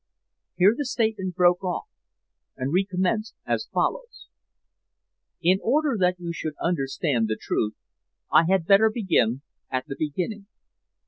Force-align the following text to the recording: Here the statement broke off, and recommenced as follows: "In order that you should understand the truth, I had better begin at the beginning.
Here 0.55 0.73
the 0.75 0.85
statement 0.85 1.35
broke 1.35 1.63
off, 1.63 1.87
and 2.57 2.73
recommenced 2.73 3.35
as 3.45 3.67
follows: 3.71 4.25
"In 5.43 5.59
order 5.61 5.95
that 5.99 6.19
you 6.19 6.33
should 6.33 6.55
understand 6.59 7.27
the 7.27 7.37
truth, 7.39 7.75
I 8.31 8.45
had 8.47 8.65
better 8.65 8.89
begin 8.91 9.43
at 9.69 9.85
the 9.85 9.95
beginning. 9.95 10.47